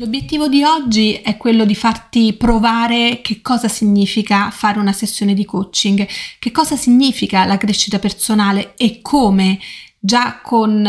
L'obiettivo 0.00 0.48
di 0.48 0.64
oggi 0.64 1.12
è 1.16 1.36
quello 1.36 1.66
di 1.66 1.74
farti 1.74 2.32
provare 2.32 3.20
che 3.20 3.42
cosa 3.42 3.68
significa 3.68 4.50
fare 4.50 4.78
una 4.78 4.94
sessione 4.94 5.34
di 5.34 5.44
coaching, 5.44 6.08
che 6.38 6.50
cosa 6.50 6.74
significa 6.74 7.44
la 7.44 7.58
crescita 7.58 7.98
personale 7.98 8.72
e 8.78 9.02
come 9.02 9.58
già 9.98 10.40
con 10.42 10.88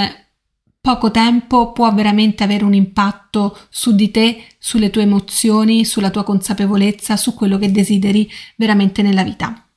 poco 0.80 1.12
tempo 1.12 1.74
può 1.74 1.94
veramente 1.94 2.46
avere 2.46 2.64
un 2.64 2.74
impatto 2.74 3.60
su 3.70 3.94
di 3.94 4.12
te, 4.12 4.46
sulle 4.58 4.90
tue 4.90 5.02
emozioni, 5.02 5.84
sulla 5.84 6.10
tua 6.10 6.24
consapevolezza, 6.24 7.18
su 7.18 7.34
quello 7.34 7.58
che 7.58 7.70
desideri 7.70 8.32
veramente 8.56 9.02
nella 9.02 9.24
vita. 9.24 9.71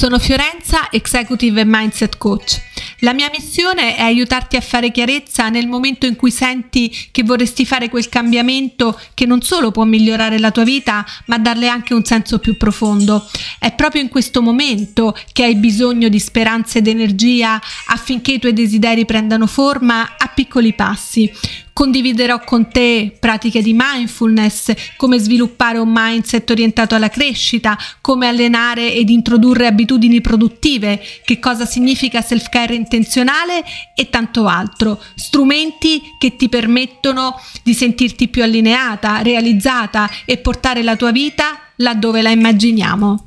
Sono 0.00 0.18
Fiorenza, 0.18 0.90
Executive 0.90 1.62
Mindset 1.66 2.16
Coach. 2.16 2.58
La 3.00 3.12
mia 3.12 3.28
missione 3.30 3.96
è 3.96 4.00
aiutarti 4.00 4.56
a 4.56 4.62
fare 4.62 4.90
chiarezza 4.90 5.50
nel 5.50 5.66
momento 5.66 6.06
in 6.06 6.16
cui 6.16 6.30
senti 6.30 6.90
che 7.10 7.22
vorresti 7.22 7.66
fare 7.66 7.90
quel 7.90 8.08
cambiamento 8.08 8.98
che 9.12 9.26
non 9.26 9.42
solo 9.42 9.70
può 9.70 9.84
migliorare 9.84 10.38
la 10.38 10.52
tua 10.52 10.64
vita, 10.64 11.04
ma 11.26 11.36
darle 11.36 11.68
anche 11.68 11.92
un 11.92 12.02
senso 12.02 12.38
più 12.38 12.56
profondo. 12.56 13.28
È 13.58 13.74
proprio 13.74 14.00
in 14.00 14.08
questo 14.08 14.40
momento 14.40 15.14
che 15.34 15.44
hai 15.44 15.56
bisogno 15.56 16.08
di 16.08 16.18
speranza 16.18 16.78
ed 16.78 16.86
energia 16.86 17.60
affinché 17.88 18.32
i 18.32 18.38
tuoi 18.38 18.54
desideri 18.54 19.04
prendano 19.04 19.46
forma 19.46 20.16
a 20.16 20.32
piccoli 20.34 20.72
passi. 20.72 21.30
Condividerò 21.72 22.40
con 22.40 22.68
te 22.68 23.16
pratiche 23.18 23.62
di 23.62 23.72
mindfulness, 23.74 24.72
come 24.96 25.18
sviluppare 25.18 25.78
un 25.78 25.90
mindset 25.92 26.50
orientato 26.50 26.94
alla 26.94 27.08
crescita, 27.08 27.78
come 28.00 28.26
allenare 28.26 28.92
ed 28.92 29.08
introdurre 29.08 29.66
abitudini 29.66 30.20
produttive, 30.20 31.00
che 31.24 31.38
cosa 31.38 31.64
significa 31.64 32.20
self-care 32.20 32.74
intenzionale 32.74 33.64
e 33.94 34.10
tanto 34.10 34.46
altro. 34.46 35.00
Strumenti 35.14 36.02
che 36.18 36.36
ti 36.36 36.48
permettono 36.48 37.40
di 37.62 37.74
sentirti 37.74 38.28
più 38.28 38.42
allineata, 38.42 39.22
realizzata 39.22 40.10
e 40.24 40.38
portare 40.38 40.82
la 40.82 40.96
tua 40.96 41.12
vita 41.12 41.58
laddove 41.76 42.20
la 42.22 42.30
immaginiamo. 42.30 43.26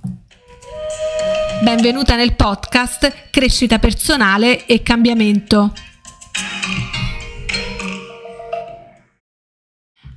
Benvenuta 1.63 2.15
nel 2.15 2.35
podcast 2.35 3.29
Crescita 3.31 3.79
personale 3.79 4.65
e 4.65 4.83
cambiamento. 4.83 5.73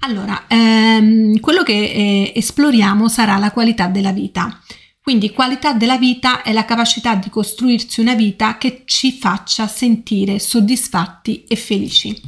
Allora, 0.07 0.45
ehm, 0.47 1.41
quello 1.41 1.65
che 1.65 1.73
eh, 1.73 2.33
esploriamo 2.37 3.09
sarà 3.09 3.39
la 3.39 3.51
qualità 3.51 3.89
della 3.89 4.13
vita. 4.13 4.61
Quindi 5.03 5.33
qualità 5.33 5.73
della 5.73 5.99
vita 5.99 6.43
è 6.43 6.53
la 6.53 6.65
capacità 6.65 7.17
di 7.17 7.29
costruirsi 7.29 8.01
una 8.01 8.15
vita 8.15 8.57
che 8.57 8.83
ci 8.85 9.11
faccia 9.11 9.67
sentire 9.67 10.39
soddisfatti 10.39 11.43
e 11.49 11.57
felici. 11.57 12.21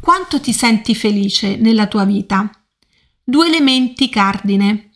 Quanto 0.00 0.40
ti 0.40 0.52
senti 0.52 0.96
felice 0.96 1.54
nella 1.54 1.86
tua 1.86 2.04
vita? 2.04 2.50
Due 3.22 3.46
elementi 3.46 4.08
cardine. 4.08 4.90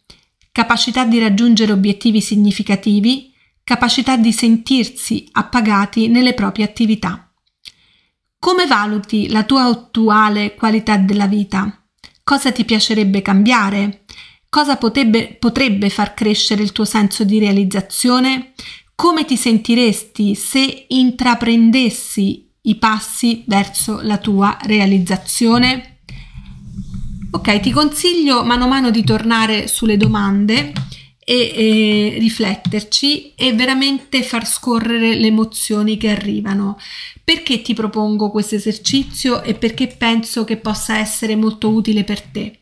Capacità 0.51 1.05
di 1.05 1.21
raggiungere 1.21 1.71
obiettivi 1.71 2.21
significativi, 2.21 3.33
capacità 3.63 4.17
di 4.17 4.33
sentirsi 4.33 5.29
appagati 5.31 6.09
nelle 6.09 6.35
proprie 6.35 6.65
attività. 6.65 7.33
Come 8.41 8.67
valuti 8.67 9.29
la 9.29 9.45
tua 9.45 9.67
attuale 9.67 10.57
qualità 10.57 10.97
della 10.97 11.29
vita? 11.29 11.77
Cosa 12.33 12.51
ti 12.51 12.65
piacerebbe 12.65 13.21
cambiare? 13.21 14.05
Cosa 14.49 14.79
potrebbe, 14.79 15.37
potrebbe 15.39 15.91
far 15.91 16.15
crescere 16.15 16.63
il 16.63 16.73
tuo 16.73 16.87
senso 16.87 17.25
di 17.25 17.39
realizzazione? 17.39 18.55
Come 18.95 19.27
ti 19.27 19.37
sentiresti 19.37 20.35
se 20.35 20.87
intraprendessi 20.89 22.49
i 22.63 22.77
passi 22.77 23.45
verso 23.47 24.01
la 24.01 24.17
tua 24.17 24.57
realizzazione? 24.63 25.99
Ok, 27.33 27.61
ti 27.61 27.71
consiglio 27.71 28.43
mano 28.45 28.65
a 28.65 28.69
mano 28.69 28.91
di 28.91 29.05
tornare 29.05 29.69
sulle 29.69 29.99
domande 29.99 30.73
e, 31.25 32.15
e, 32.15 32.19
rifletterci 32.19 33.35
e 33.35 33.53
veramente 33.53 34.23
far 34.23 34.47
scorrere 34.47 35.15
le 35.15 35.27
emozioni 35.29 35.97
che 35.97 36.11
arrivano. 36.11 36.79
Perché 37.25 37.63
ti 37.63 37.75
propongo 37.75 38.31
questo 38.31 38.57
esercizio 38.57 39.43
e 39.43 39.55
perché 39.55 39.87
penso 39.87 40.45
che 40.45 40.57
possa 40.57 40.99
essere 40.99 41.37
molto 41.37 41.71
utile 41.71 42.05
per 42.05 42.21
te? 42.21 42.59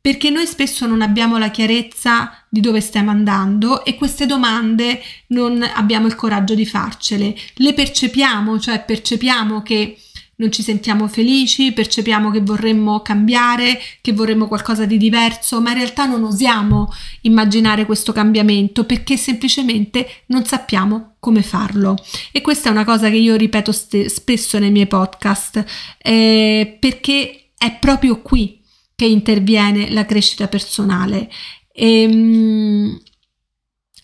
Perché 0.00 0.30
noi 0.30 0.46
spesso 0.46 0.86
non 0.86 1.02
abbiamo 1.02 1.36
la 1.36 1.50
chiarezza 1.50 2.44
di 2.48 2.60
dove 2.60 2.80
stiamo 2.80 3.10
andando 3.10 3.84
e 3.84 3.96
queste 3.96 4.26
domande 4.26 5.02
non 5.28 5.62
abbiamo 5.62 6.06
il 6.06 6.14
coraggio 6.14 6.54
di 6.54 6.64
farcele. 6.64 7.34
Le 7.54 7.72
percepiamo, 7.72 8.60
cioè 8.60 8.84
percepiamo 8.84 9.62
che 9.62 9.98
non 10.36 10.52
ci 10.52 10.62
sentiamo 10.62 11.08
felici, 11.08 11.72
percepiamo 11.72 12.30
che 12.30 12.40
vorremmo 12.40 13.00
cambiare, 13.00 13.78
che 14.00 14.12
vorremmo 14.12 14.48
qualcosa 14.48 14.84
di 14.84 14.98
diverso, 14.98 15.60
ma 15.60 15.70
in 15.70 15.76
realtà 15.76 16.04
non 16.04 16.24
osiamo 16.24 16.92
immaginare 17.22 17.86
questo 17.86 18.12
cambiamento 18.12 18.84
perché 18.84 19.16
semplicemente 19.16 20.06
non 20.26 20.44
sappiamo 20.44 21.16
come 21.20 21.42
farlo. 21.42 21.96
E 22.32 22.42
questa 22.42 22.68
è 22.68 22.72
una 22.72 22.84
cosa 22.84 23.08
che 23.08 23.16
io 23.16 23.34
ripeto 23.34 23.72
st- 23.72 24.06
spesso 24.06 24.58
nei 24.58 24.70
miei 24.70 24.86
podcast, 24.86 25.64
eh, 25.98 26.76
perché 26.78 27.52
è 27.56 27.76
proprio 27.78 28.20
qui 28.20 28.60
che 28.94 29.06
interviene 29.06 29.90
la 29.90 30.04
crescita 30.04 30.48
personale. 30.48 31.30
E, 31.72 32.02
ehm, 32.02 33.00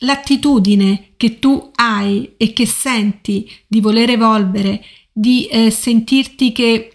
l'attitudine 0.02 1.12
che 1.16 1.38
tu 1.38 1.70
hai 1.74 2.34
e 2.36 2.52
che 2.52 2.66
senti 2.66 3.48
di 3.66 3.80
voler 3.80 4.10
evolvere 4.10 4.82
di 5.12 5.46
eh, 5.46 5.70
sentirti 5.70 6.52
che 6.52 6.92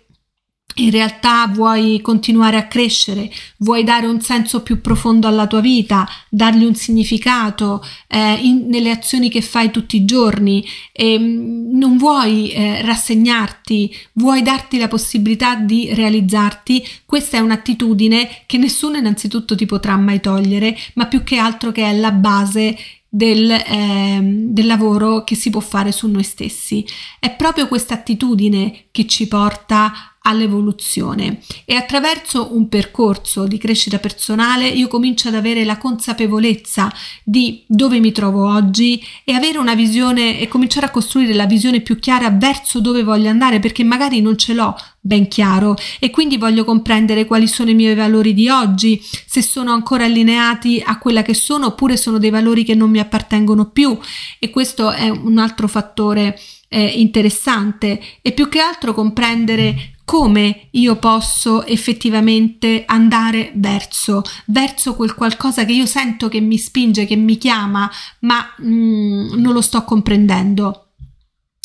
in 0.78 0.92
realtà 0.92 1.48
vuoi 1.48 2.02
continuare 2.02 2.58
a 2.58 2.68
crescere, 2.68 3.32
vuoi 3.58 3.84
dare 3.84 4.06
un 4.06 4.22
senso 4.22 4.62
più 4.62 4.82
profondo 4.82 5.28
alla 5.28 5.48
tua 5.48 5.60
vita, 5.60 6.08
dargli 6.30 6.64
un 6.64 6.76
significato 6.76 7.84
eh, 8.08 8.34
in, 8.34 8.68
nelle 8.68 8.92
azioni 8.92 9.30
che 9.30 9.42
fai 9.42 9.72
tutti 9.72 9.96
i 9.96 10.06
giorni, 10.06 10.64
e, 10.92 11.18
non 11.18 11.98
vuoi 11.98 12.52
eh, 12.52 12.82
rassegnarti, 12.84 13.96
vuoi 14.14 14.42
darti 14.42 14.78
la 14.78 14.88
possibilità 14.88 15.56
di 15.56 15.94
realizzarti, 15.94 16.86
questa 17.06 17.38
è 17.38 17.40
un'attitudine 17.40 18.44
che 18.46 18.58
nessuno 18.58 18.98
innanzitutto 18.98 19.56
ti 19.56 19.66
potrà 19.66 19.98
mai 19.98 20.20
togliere, 20.20 20.78
ma 20.94 21.06
più 21.08 21.24
che 21.24 21.38
altro 21.38 21.72
che 21.72 21.84
è 21.84 21.94
la 21.94 22.12
base 22.12 22.78
del, 23.10 23.50
eh, 23.50 24.20
del, 24.22 24.66
lavoro 24.66 25.24
che 25.24 25.36
si 25.36 25.50
può 25.50 25.62
fare 25.62 25.92
su 25.92 26.08
noi 26.10 26.24
stessi. 26.24 26.86
È 27.20 27.34
proprio 27.36 27.68
questa 27.68 27.96
attitudine 27.96 28.88
che 28.92 29.08
ci 29.08 29.28
porta 29.28 30.17
all'evoluzione. 30.28 31.40
E 31.66 31.76
attraverso 31.76 32.56
un 32.56 32.68
percorso 32.68 33.48
di 33.48 33.58
crescita 33.58 33.98
personale 33.98 34.68
io 34.68 34.88
comincio 34.88 35.30
ad 35.30 35.36
avere 35.36 35.64
la 35.64 35.78
consapevolezza 35.78 36.92
di 37.24 37.64
dove 37.68 38.00
mi 38.00 38.12
trovo 38.12 38.48
oggi 38.48 39.02
e 39.24 39.34
avere 39.34 39.58
una 39.58 39.74
visione 39.74 40.40
e 40.40 40.48
cominciare 40.48 40.86
a 40.86 40.92
costruire 40.92 41.34
la 41.34 41.46
visione 41.46 41.82
più 41.82 41.98
chiara 41.98 42.30
verso 42.30 42.80
dove 42.82 43.04
voglio 43.04 43.30
andare 43.30 43.60
perché 43.60 43.84
magari 43.84 44.22
non 44.22 44.38
ce 44.38 44.54
l'ho 44.54 44.76
ben 45.00 45.30
chiaro. 45.30 45.76
E 46.00 46.10
quindi 46.10 46.38
voglio 46.38 46.66
comprendere 46.66 47.26
quali 47.26 47.48
sono 47.48 47.70
i 47.70 47.74
miei 47.74 47.96
valori 47.96 48.34
di 48.34 48.50
oggi, 48.50 49.02
se 49.02 49.42
sono 49.42 49.72
ancora 49.72 50.04
allineati 50.04 50.84
a 50.86 51.00
quella 51.00 51.22
che 51.22 51.34
sono 51.34 51.68
oppure 51.68 51.96
sono 51.96 52.18
dei 52.18 52.30
valori 52.30 52.66
che 52.66 52.76
non 52.76 52.90
mi 52.90 53.00
appartengono 53.00 53.70
più. 53.70 53.98
E 54.38 54.50
questo 54.50 54.92
è 54.92 55.10
un 55.10 55.38
altro 55.38 55.68
fattore 55.70 56.38
eh, 56.68 56.86
interessante. 56.86 58.02
E 58.22 58.34
più 58.34 58.50
che 58.50 58.60
altro 58.60 58.94
comprendere 58.94 59.97
come 60.08 60.70
io 60.72 60.96
posso 60.96 61.66
effettivamente 61.66 62.84
andare 62.86 63.52
verso, 63.56 64.22
verso 64.46 64.96
quel 64.96 65.14
qualcosa 65.14 65.66
che 65.66 65.74
io 65.74 65.86
sento 65.86 66.30
che 66.30 66.40
mi 66.40 66.58
spinge, 66.58 67.06
che 67.06 67.18
mi 67.18 67.38
chiama, 67.38 67.92
ma 68.20 68.56
mm, 68.64 69.34
non 69.34 69.52
lo 69.52 69.60
sto 69.60 69.84
comprendendo. 69.84 70.87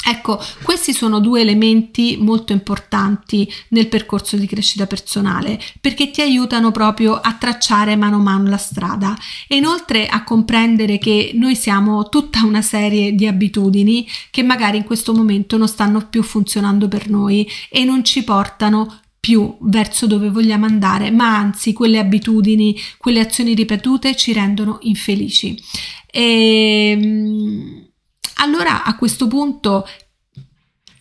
Ecco, 0.04 0.40
questi 0.62 0.92
sono 0.92 1.20
due 1.20 1.42
elementi 1.42 2.16
molto 2.18 2.52
importanti 2.52 3.48
nel 3.68 3.88
percorso 3.88 4.36
di 4.36 4.46
crescita 4.46 4.86
personale 4.86 5.60
perché 5.80 6.10
ti 6.10 6.20
aiutano 6.20 6.72
proprio 6.72 7.14
a 7.14 7.34
tracciare 7.34 7.94
mano 7.94 8.16
a 8.16 8.20
mano 8.20 8.48
la 8.48 8.56
strada 8.56 9.16
e 9.46 9.56
inoltre 9.56 10.08
a 10.08 10.24
comprendere 10.24 10.98
che 10.98 11.30
noi 11.34 11.54
siamo 11.54 12.08
tutta 12.08 12.44
una 12.44 12.62
serie 12.62 13.14
di 13.14 13.26
abitudini 13.26 14.06
che 14.30 14.42
magari 14.42 14.78
in 14.78 14.84
questo 14.84 15.14
momento 15.14 15.56
non 15.56 15.68
stanno 15.68 16.08
più 16.08 16.22
funzionando 16.22 16.88
per 16.88 17.08
noi 17.08 17.48
e 17.68 17.84
non 17.84 18.02
ci 18.02 18.24
portano 18.24 19.02
più 19.20 19.56
verso 19.60 20.08
dove 20.08 20.30
vogliamo 20.30 20.66
andare, 20.66 21.12
ma 21.12 21.36
anzi 21.36 21.72
quelle 21.72 22.00
abitudini, 22.00 22.76
quelle 22.98 23.20
azioni 23.20 23.54
ripetute 23.54 24.16
ci 24.16 24.32
rendono 24.32 24.78
infelici. 24.82 25.56
E, 26.10 26.90
ehm, 26.90 27.81
allora 28.42 28.84
a 28.84 28.96
questo 28.96 29.28
punto 29.28 29.86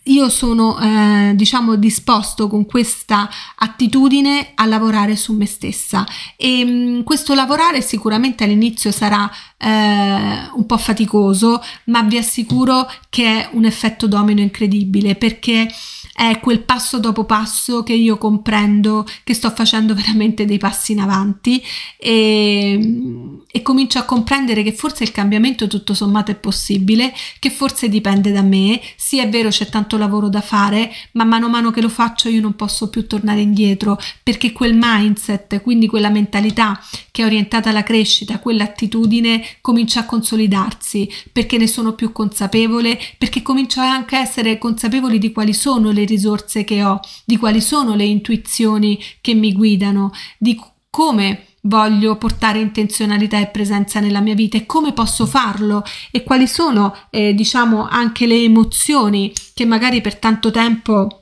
io 0.06 0.30
sono 0.30 0.80
eh, 0.80 1.34
diciamo 1.36 1.76
disposto 1.76 2.48
con 2.48 2.66
questa 2.66 3.30
attitudine 3.58 4.54
a 4.56 4.66
lavorare 4.66 5.16
su 5.16 5.34
me 5.34 5.46
stessa. 5.46 6.06
E 6.38 6.66
mh, 6.66 6.70
mm, 6.70 7.02
questo 7.02 7.36
lavorare 7.36 7.82
sicuramente 7.82 8.44
all'inizio 8.44 8.92
sarà 8.92 9.30
eh, 9.58 9.68
un 9.68 10.66
po' 10.66 10.78
faticoso 10.78 11.62
ma 11.86 12.02
vi 12.02 12.18
assicuro 12.18 12.90
che 13.10 13.26
è 13.26 13.50
un 13.54 13.66
effetto 13.66 14.08
domino 14.08 14.42
incredibile 14.42 15.16
perché 15.16 15.72
è 16.14 16.40
quel 16.40 16.62
passo 16.62 17.00
dopo 17.00 17.24
passo 17.24 17.84
che 17.84 17.94
io 17.94 18.18
comprendo 18.18 19.06
che 19.24 19.34
sto 19.34 19.50
facendo 19.52 19.94
veramente 19.96 20.46
dei 20.46 20.58
passi 20.58 20.92
in 20.92 21.00
avanti 21.00 21.62
e, 21.98 23.42
e 23.48 23.62
comincio 23.62 23.98
a 23.98 24.04
comprendere 24.04 24.64
che 24.64 24.74
forse 24.74 25.04
il 25.04 25.12
cambiamento 25.12 25.68
tutto 25.68 25.94
sommato 25.94 26.32
è 26.32 26.36
possibile, 26.36 27.14
che 27.40 27.50
forse 27.50 27.90
dipende 27.90 28.32
da 28.32 28.42
me, 28.42 28.80
sì 28.96 29.20
è 29.20 29.30
vero 29.30 29.50
c'è 29.50 29.68
tanto 29.68 29.98
lavoro 29.98 30.30
da 30.30 30.42
fare, 30.42 30.92
ma 31.14 31.24
mano 31.24 31.48
a 31.48 31.50
mano 31.50 31.72
che 31.72 31.82
lo 31.82 31.90
faccio 31.90 32.30
io 32.30 32.42
non 32.42 32.56
posso 32.56 32.90
più 32.90 33.08
tornare 33.08 33.42
indietro 33.42 34.00
perché 34.24 34.52
quel 34.52 34.78
mindset, 34.80 35.62
quindi 35.62 35.88
quella 35.88 36.10
mentalità 36.10 36.80
che 37.12 37.24
è 37.24 37.26
orientata 37.26 37.70
alla 37.70 37.84
crescita, 37.84 38.40
quell'attitudine 38.40 39.44
comincia 39.62 40.02
a 40.02 40.06
consolidarsi 40.06 41.10
perché 41.32 41.58
ne 41.58 41.68
sono 41.68 41.94
più 41.94 42.12
consapevole, 42.12 43.00
perché 43.18 43.42
comincio 43.42 43.82
anche 43.82 44.16
a 44.16 44.22
essere 44.22 44.58
consapevoli 44.58 45.18
di 45.18 45.32
quali 45.32 45.54
sono 45.54 45.92
le 45.92 46.01
risorse 46.06 46.64
che 46.64 46.84
ho, 46.84 47.00
di 47.26 47.38
quali 47.38 47.62
sono 47.62 47.96
le 47.96 48.06
intuizioni 48.06 49.00
che 49.22 49.34
mi 49.34 49.54
guidano, 49.54 50.12
di 50.38 50.60
come 50.90 51.46
voglio 51.62 52.16
portare 52.18 52.60
intenzionalità 52.60 53.40
e 53.40 53.48
presenza 53.48 54.00
nella 54.00 54.20
mia 54.20 54.34
vita 54.34 54.58
e 54.58 54.66
come 54.66 54.94
posso 54.94 55.26
farlo 55.26 55.84
e 56.10 56.24
quali 56.24 56.48
sono 56.48 56.96
eh, 57.12 57.34
diciamo 57.34 57.88
anche 57.88 58.26
le 58.26 58.42
emozioni 58.42 59.32
che 59.54 59.66
magari 59.66 60.02
per 60.02 60.18
tanto 60.18 60.50
tempo 60.50 61.21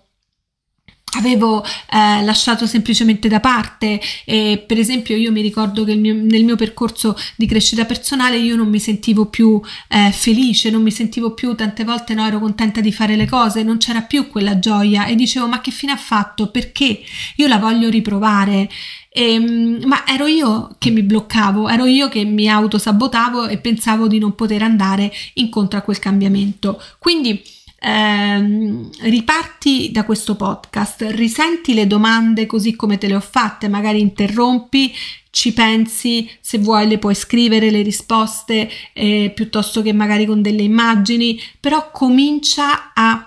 avevo 1.17 1.63
eh, 1.63 2.23
lasciato 2.23 2.67
semplicemente 2.67 3.27
da 3.27 3.39
parte 3.39 3.99
e 4.25 4.63
per 4.65 4.77
esempio 4.77 5.15
io 5.15 5.31
mi 5.31 5.41
ricordo 5.41 5.83
che 5.83 5.95
mio, 5.95 6.13
nel 6.13 6.43
mio 6.43 6.55
percorso 6.55 7.17
di 7.35 7.47
crescita 7.47 7.85
personale 7.85 8.37
io 8.37 8.55
non 8.55 8.69
mi 8.69 8.79
sentivo 8.79 9.25
più 9.25 9.59
eh, 9.87 10.11
felice 10.11 10.69
non 10.69 10.83
mi 10.83 10.91
sentivo 10.91 11.33
più 11.33 11.55
tante 11.55 11.83
volte 11.83 12.13
no 12.13 12.27
ero 12.27 12.39
contenta 12.39 12.79
di 12.79 12.91
fare 12.91 13.15
le 13.15 13.27
cose 13.27 13.63
non 13.63 13.77
c'era 13.77 14.01
più 14.01 14.29
quella 14.29 14.59
gioia 14.59 15.07
e 15.07 15.15
dicevo 15.15 15.47
ma 15.47 15.61
che 15.61 15.71
fine 15.71 15.91
ha 15.93 15.97
fatto? 15.97 16.49
Perché? 16.51 17.01
Io 17.37 17.47
la 17.47 17.57
voglio 17.57 17.89
riprovare. 17.89 18.69
E, 19.11 19.33
ehm, 19.33 19.83
ma 19.85 20.05
ero 20.07 20.27
io 20.27 20.75
che 20.77 20.91
mi 20.91 21.01
bloccavo, 21.01 21.67
ero 21.69 21.85
io 21.85 22.09
che 22.09 22.23
mi 22.25 22.47
autosabotavo 22.47 23.47
e 23.47 23.57
pensavo 23.57 24.07
di 24.07 24.19
non 24.19 24.35
poter 24.35 24.61
andare 24.61 25.11
incontro 25.35 25.79
a 25.79 25.81
quel 25.81 25.99
cambiamento. 25.99 26.81
Quindi 26.99 27.41
ehm, 27.79 28.89
riparti 29.01 29.91
da 29.91 30.03
questo 30.03 30.35
podcast, 30.35 31.05
risenti 31.09 31.73
le 31.73 31.87
domande 31.87 32.45
così 32.45 32.75
come 32.75 32.97
te 32.97 33.07
le 33.07 33.15
ho 33.15 33.21
fatte, 33.21 33.67
magari 33.67 33.99
interrompi, 33.99 34.93
ci 35.31 35.53
pensi, 35.53 36.29
se 36.41 36.57
vuoi 36.57 36.87
le 36.87 36.97
puoi 36.97 37.15
scrivere 37.15 37.69
le 37.69 37.81
risposte 37.81 38.69
eh, 38.93 39.31
piuttosto 39.33 39.81
che 39.81 39.93
magari 39.93 40.25
con 40.25 40.41
delle 40.41 40.63
immagini, 40.63 41.39
però 41.59 41.91
comincia 41.91 42.91
a 42.93 43.25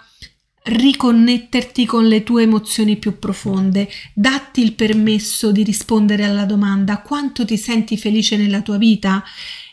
riconnetterti 0.65 1.87
con 1.87 2.07
le 2.07 2.23
tue 2.23 2.43
emozioni 2.43 2.97
più 2.97 3.19
profonde, 3.19 3.89
datti 4.15 4.63
il 4.63 4.75
permesso 4.75 5.51
di 5.51 5.65
rispondere 5.65 6.25
alla 6.25 6.45
domanda 6.45 7.01
quanto 7.01 7.45
ti 7.45 7.57
senti 7.57 7.97
felice 7.97 8.37
nella 8.37 8.63
tua 8.63 8.77
vita 8.77 9.25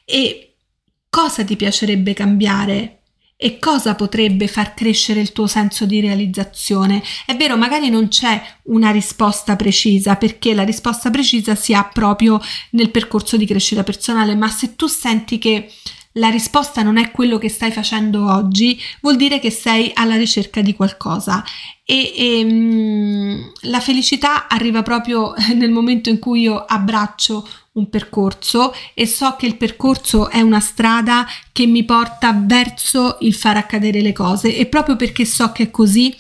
e 0.04 0.56
cosa 1.10 1.44
ti 1.44 1.56
piacerebbe 1.56 2.14
cambiare 2.14 2.99
e 3.42 3.58
cosa 3.58 3.96
potrebbe 3.96 4.50
far 4.50 4.74
crescere 4.74 5.22
il 5.22 5.32
tuo 5.32 5.48
senso 5.48 5.86
di 5.86 6.02
realizzazione. 6.02 7.02
È 7.26 7.38
vero, 7.38 7.56
magari 7.56 7.90
non 7.90 8.10
c'è 8.10 8.42
una 8.64 8.92
risposta 8.92 9.56
precisa 9.56 10.18
perché 10.18 10.54
la 10.54 10.64
risposta 10.64 11.10
precisa 11.10 11.56
si 11.56 11.74
ha 11.74 11.86
proprio 11.86 12.42
nel 12.72 12.92
percorso 12.92 13.38
di 13.38 13.46
crescita 13.46 13.84
personale, 13.84 14.36
ma 14.36 14.50
se 14.50 14.76
tu 14.76 14.88
senti 14.88 15.38
che 15.40 15.72
la 16.14 16.30
risposta 16.30 16.82
non 16.82 16.98
è 16.98 17.12
quello 17.12 17.38
che 17.38 17.50
stai 17.50 17.72
facendo 17.72 18.32
oggi, 18.32 18.80
vuol 19.02 19.16
dire 19.16 19.40
che 19.40 19.52
sei 19.52 19.92
alla 19.94 20.16
ricerca 20.16 20.62
di 20.62 20.74
qualcosa. 20.74 21.44
E, 21.86 22.14
e 22.16 22.44
um, 22.44 23.52
la 23.62 23.80
felicità 23.80 24.48
arriva 24.48 24.82
proprio 24.82 25.34
nel 25.56 25.72
momento 25.72 26.10
in 26.10 26.20
cui 26.20 26.42
io 26.42 26.64
abbraccio 26.66 27.48
un 27.74 27.90
percorso 27.90 28.74
e 28.94 29.08
so 29.08 29.36
che 29.38 29.46
il 29.46 29.56
percorso 29.56 30.30
è 30.30 30.42
una 30.42 30.60
strada 30.60 31.26
che 31.52 31.66
mi 31.66 31.84
porta 31.86 32.36
verso 32.36 33.18
il 33.22 33.34
far 33.34 33.58
accadere 33.58 34.02
le 34.02 34.14
cose. 34.14 34.56
E 34.56 34.66
proprio 34.66 34.96
perché 34.96 35.26
so 35.26 35.52
che 35.52 35.64
è 35.64 35.72
così 35.72 36.16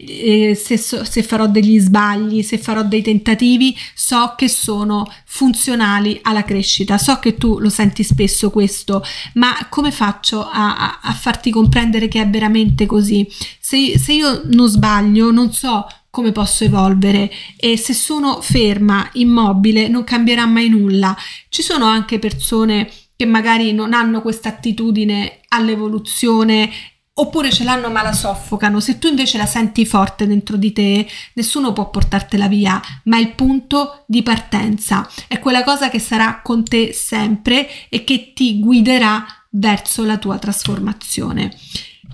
eh, 0.00 0.54
se, 0.54 0.76
se, 0.76 1.22
farò 1.24 1.48
degli 1.48 1.78
sbagli, 1.80 2.42
se 2.42 2.56
farò 2.56 2.84
dei 2.84 3.02
tentativi, 3.02 3.76
so 3.94 4.34
che 4.36 4.48
sono 4.48 5.12
funzionali 5.24 6.20
alla 6.22 6.44
crescita. 6.44 6.98
So 6.98 7.18
che 7.18 7.36
tu 7.36 7.58
lo 7.58 7.68
senti 7.68 8.04
spesso 8.04 8.50
questo, 8.50 9.02
ma 9.34 9.66
come 9.68 9.90
faccio 9.90 10.46
a, 10.48 10.76
a, 10.76 11.00
a 11.02 11.12
farti 11.12 11.50
comprendere 11.50 12.06
che 12.06 12.20
è 12.20 12.28
veramente 12.28 12.86
così? 12.86 13.26
Se, 13.58 13.98
se 13.98 14.12
io 14.12 14.42
non 14.44 14.68
sbaglio, 14.68 15.32
non 15.32 15.52
so 15.52 15.86
come 16.10 16.32
posso 16.32 16.64
evolvere 16.64 17.30
e 17.56 17.76
se 17.76 17.92
sono 17.92 18.40
ferma, 18.40 19.08
immobile, 19.14 19.88
non 19.88 20.04
cambierà 20.04 20.46
mai 20.46 20.68
nulla. 20.68 21.16
Ci 21.48 21.62
sono 21.62 21.84
anche 21.86 22.18
persone 22.18 22.90
che 23.16 23.26
magari 23.26 23.72
non 23.72 23.92
hanno 23.92 24.22
questa 24.22 24.48
attitudine 24.48 25.40
all'evoluzione 25.48 26.70
oppure 27.20 27.52
ce 27.52 27.64
l'hanno 27.64 27.90
ma 27.90 28.02
la 28.02 28.12
soffocano. 28.12 28.80
Se 28.80 28.98
tu 28.98 29.08
invece 29.08 29.38
la 29.38 29.46
senti 29.46 29.86
forte 29.86 30.26
dentro 30.26 30.56
di 30.56 30.72
te, 30.72 31.06
nessuno 31.34 31.72
può 31.72 31.90
portartela 31.90 32.48
via, 32.48 32.80
ma 33.04 33.16
è 33.16 33.20
il 33.20 33.34
punto 33.34 34.04
di 34.06 34.22
partenza, 34.22 35.08
è 35.26 35.38
quella 35.38 35.64
cosa 35.64 35.88
che 35.88 35.98
sarà 35.98 36.40
con 36.42 36.64
te 36.64 36.92
sempre 36.92 37.68
e 37.88 38.04
che 38.04 38.32
ti 38.34 38.58
guiderà 38.58 39.24
verso 39.50 40.04
la 40.04 40.18
tua 40.18 40.38
trasformazione. 40.38 41.52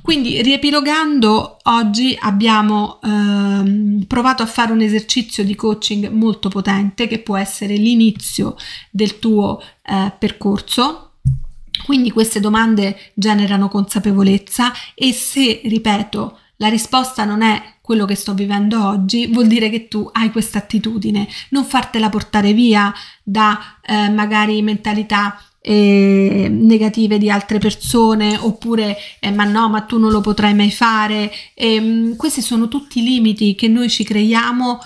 Quindi 0.03 0.43
riepilogando, 0.43 1.56
oggi 1.62 2.15
abbiamo 2.21 3.01
ehm, 3.03 4.05
provato 4.06 4.43
a 4.43 4.47
fare 4.47 4.71
un 4.71 4.83
esercizio 4.83 5.43
di 5.43 5.55
coaching 5.55 6.11
molto 6.11 6.51
potente 6.51 7.06
che 7.06 7.21
può 7.21 7.39
essere 7.39 7.77
l'inizio 7.77 8.55
del 8.91 9.19
tuo 9.19 9.62
eh, 9.83 10.12
percorso 10.19 11.14
quindi 11.85 12.11
queste 12.11 12.41
domande 12.41 12.97
generano 13.15 13.69
consapevolezza 13.69 14.73
e 14.94 15.12
se, 15.12 15.61
ripeto, 15.65 16.38
la 16.56 16.69
risposta 16.69 17.25
non 17.25 17.43
è 17.43 17.75
quello 17.81 18.06
che 18.06 18.15
sto 18.15 18.32
vivendo 18.32 18.87
oggi, 18.87 19.26
vuol 19.26 19.47
dire 19.47 19.69
che 19.69 19.88
tu 19.88 20.09
hai 20.12 20.31
questa 20.31 20.59
attitudine, 20.59 21.29
non 21.50 21.65
fartela 21.65 22.09
portare 22.09 22.53
via 22.53 22.93
da 23.23 23.79
eh, 23.82 24.09
magari 24.09 24.62
mentalità 24.62 25.38
eh, 25.67 26.49
negative 26.50 27.17
di 27.17 27.31
altre 27.31 27.59
persone 27.59 28.37
oppure 28.37 28.99
eh, 29.19 29.31
ma 29.31 29.44
no 29.44 29.70
ma 29.70 29.81
tu 29.81 29.99
non 29.99 30.10
lo 30.10 30.20
potrai 30.20 30.53
mai 30.53 30.70
fare 30.70 31.32
eh, 31.55 32.13
questi 32.19 32.43
sono 32.43 32.69
tutti 32.69 33.03
limiti 33.03 33.55
che 33.55 33.67
noi 33.67 33.89
ci 33.89 34.05
creiamo 34.05 34.79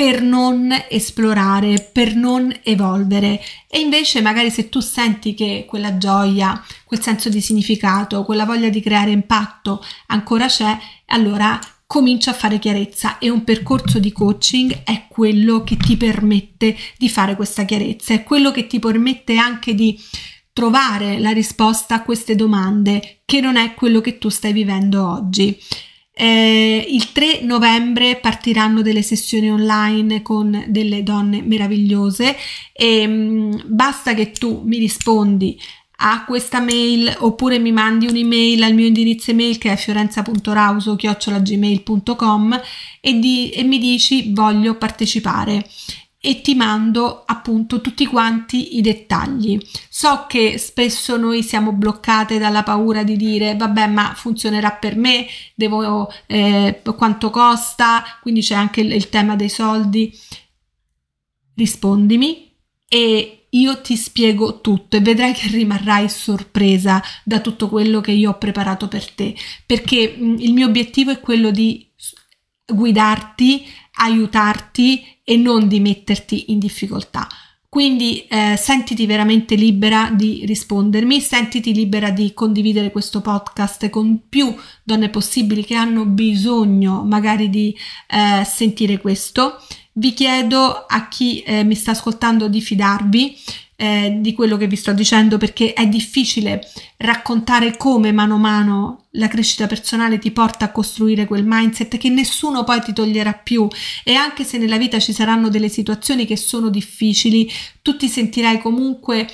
per 0.00 0.22
non 0.22 0.74
esplorare, 0.88 1.90
per 1.92 2.14
non 2.14 2.50
evolvere. 2.62 3.38
E 3.68 3.80
invece 3.80 4.22
magari 4.22 4.50
se 4.50 4.70
tu 4.70 4.80
senti 4.80 5.34
che 5.34 5.66
quella 5.68 5.98
gioia, 5.98 6.58
quel 6.86 7.02
senso 7.02 7.28
di 7.28 7.42
significato, 7.42 8.24
quella 8.24 8.46
voglia 8.46 8.70
di 8.70 8.80
creare 8.80 9.10
impatto 9.10 9.84
ancora 10.06 10.46
c'è, 10.46 10.74
allora 11.08 11.60
comincia 11.86 12.30
a 12.30 12.34
fare 12.34 12.58
chiarezza 12.58 13.18
e 13.18 13.28
un 13.28 13.44
percorso 13.44 13.98
di 13.98 14.10
coaching 14.10 14.84
è 14.84 15.04
quello 15.06 15.62
che 15.64 15.76
ti 15.76 15.98
permette 15.98 16.74
di 16.96 17.10
fare 17.10 17.36
questa 17.36 17.66
chiarezza, 17.66 18.14
è 18.14 18.22
quello 18.22 18.52
che 18.52 18.66
ti 18.66 18.78
permette 18.78 19.36
anche 19.36 19.74
di 19.74 20.00
trovare 20.54 21.18
la 21.18 21.32
risposta 21.32 21.96
a 21.96 22.02
queste 22.02 22.34
domande 22.36 23.20
che 23.26 23.42
non 23.42 23.58
è 23.58 23.74
quello 23.74 24.00
che 24.00 24.16
tu 24.16 24.30
stai 24.30 24.54
vivendo 24.54 25.06
oggi. 25.06 25.60
Eh, 26.22 26.84
il 26.86 27.12
3 27.12 27.40
novembre 27.44 28.16
partiranno 28.16 28.82
delle 28.82 29.00
sessioni 29.00 29.50
online 29.50 30.20
con 30.20 30.66
delle 30.68 31.02
donne 31.02 31.40
meravigliose 31.40 32.36
e 32.74 33.06
mh, 33.06 33.12
mm, 33.12 33.52
basta 33.64 34.12
che 34.12 34.30
tu 34.30 34.60
mi 34.66 34.76
rispondi 34.76 35.58
a 36.02 36.26
questa 36.26 36.60
mail 36.60 37.10
oppure 37.20 37.58
mi 37.58 37.72
mandi 37.72 38.06
un'email 38.06 38.62
al 38.62 38.74
mio 38.74 38.84
indirizzo 38.84 39.30
email 39.30 39.56
che 39.56 39.72
è 39.72 39.76
fiorenza.rauso-gmail.com 39.76 42.60
e, 43.00 43.50
e 43.54 43.62
mi 43.62 43.78
dici 43.78 44.34
voglio 44.34 44.74
partecipare 44.74 45.66
e 46.22 46.42
ti 46.42 46.54
mando 46.54 47.22
appunto 47.24 47.80
tutti 47.80 48.04
quanti 48.04 48.76
i 48.76 48.82
dettagli. 48.82 49.58
So 49.88 50.26
che 50.28 50.58
spesso 50.58 51.16
noi 51.16 51.42
siamo 51.42 51.72
bloccate 51.72 52.38
dalla 52.38 52.62
paura 52.62 53.02
di 53.02 53.16
dire 53.16 53.56
vabbè 53.56 53.86
ma 53.86 54.12
funzionerà 54.14 54.72
per 54.72 54.96
me, 54.96 55.26
devo 55.54 56.12
eh, 56.26 56.82
quanto 56.96 57.30
costa, 57.30 58.04
quindi 58.20 58.42
c'è 58.42 58.54
anche 58.54 58.82
il, 58.82 58.92
il 58.92 59.08
tema 59.08 59.34
dei 59.34 59.48
soldi. 59.48 60.12
Rispondimi 61.54 62.54
e 62.86 63.46
io 63.50 63.80
ti 63.80 63.96
spiego 63.96 64.60
tutto 64.60 64.96
e 64.96 65.00
vedrai 65.00 65.32
che 65.32 65.48
rimarrai 65.48 66.08
sorpresa 66.08 67.02
da 67.24 67.40
tutto 67.40 67.68
quello 67.68 68.00
che 68.00 68.12
io 68.12 68.30
ho 68.30 68.38
preparato 68.38 68.88
per 68.88 69.10
te, 69.10 69.34
perché 69.66 70.14
mh, 70.16 70.36
il 70.38 70.52
mio 70.52 70.66
obiettivo 70.66 71.10
è 71.10 71.20
quello 71.20 71.50
di 71.50 71.89
guidarti, 72.72 73.64
aiutarti 74.00 75.04
e 75.24 75.36
non 75.36 75.68
di 75.68 75.80
metterti 75.80 76.52
in 76.52 76.58
difficoltà. 76.58 77.26
Quindi 77.70 78.26
eh, 78.26 78.56
sentiti 78.56 79.06
veramente 79.06 79.54
libera 79.54 80.10
di 80.12 80.44
rispondermi, 80.44 81.20
sentiti 81.20 81.72
libera 81.72 82.10
di 82.10 82.34
condividere 82.34 82.90
questo 82.90 83.20
podcast 83.20 83.88
con 83.90 84.28
più 84.28 84.52
donne 84.82 85.08
possibili 85.08 85.64
che 85.64 85.76
hanno 85.76 86.04
bisogno 86.04 87.04
magari 87.04 87.48
di 87.48 87.72
eh, 88.08 88.44
sentire 88.44 88.98
questo. 88.98 89.62
Vi 89.92 90.14
chiedo 90.14 90.84
a 90.84 91.06
chi 91.06 91.42
eh, 91.42 91.62
mi 91.62 91.76
sta 91.76 91.92
ascoltando 91.92 92.48
di 92.48 92.60
fidarvi 92.60 93.36
eh, 93.80 94.18
di 94.20 94.34
quello 94.34 94.58
che 94.58 94.66
vi 94.66 94.76
sto 94.76 94.92
dicendo 94.92 95.38
perché 95.38 95.72
è 95.72 95.86
difficile 95.86 96.60
raccontare 96.98 97.78
come 97.78 98.12
mano 98.12 98.34
a 98.34 98.38
mano 98.38 99.06
la 99.12 99.26
crescita 99.26 99.66
personale 99.66 100.18
ti 100.18 100.32
porta 100.32 100.66
a 100.66 100.70
costruire 100.70 101.24
quel 101.24 101.44
mindset 101.46 101.96
che 101.96 102.10
nessuno 102.10 102.62
poi 102.62 102.82
ti 102.82 102.92
toglierà 102.92 103.32
più 103.32 103.66
e 104.04 104.12
anche 104.12 104.44
se 104.44 104.58
nella 104.58 104.76
vita 104.76 104.98
ci 104.98 105.14
saranno 105.14 105.48
delle 105.48 105.70
situazioni 105.70 106.26
che 106.26 106.36
sono 106.36 106.68
difficili, 106.68 107.50
tu 107.80 107.96
ti 107.96 108.06
sentirai 108.06 108.60
comunque 108.60 109.26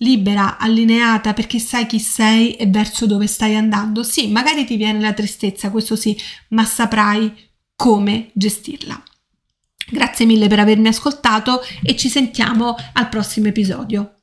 libera, 0.00 0.58
allineata 0.58 1.32
perché 1.32 1.58
sai 1.58 1.86
chi 1.86 1.98
sei 1.98 2.52
e 2.52 2.66
verso 2.66 3.06
dove 3.06 3.26
stai 3.26 3.56
andando. 3.56 4.02
Sì, 4.02 4.28
magari 4.28 4.66
ti 4.66 4.76
viene 4.76 5.00
la 5.00 5.14
tristezza, 5.14 5.70
questo 5.70 5.96
sì, 5.96 6.14
ma 6.50 6.66
saprai 6.66 7.32
come 7.74 8.28
gestirla. 8.34 9.02
Grazie 9.88 10.26
mille 10.26 10.48
per 10.48 10.58
avermi 10.58 10.88
ascoltato 10.88 11.60
e 11.82 11.94
ci 11.96 12.08
sentiamo 12.08 12.74
al 12.94 13.08
prossimo 13.08 13.46
episodio. 13.46 14.15